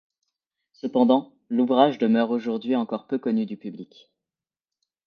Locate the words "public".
3.55-4.09